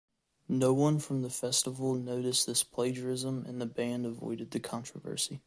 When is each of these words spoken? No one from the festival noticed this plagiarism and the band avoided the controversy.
No 0.49 0.73
one 0.73 0.97
from 0.97 1.21
the 1.21 1.29
festival 1.29 1.93
noticed 1.93 2.47
this 2.47 2.63
plagiarism 2.63 3.45
and 3.45 3.61
the 3.61 3.67
band 3.67 4.07
avoided 4.07 4.49
the 4.49 4.59
controversy. 4.59 5.39